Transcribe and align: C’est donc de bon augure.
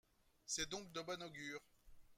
C’est 0.47 0.67
donc 0.67 0.91
de 0.93 1.01
bon 1.01 1.21
augure. 1.21 1.59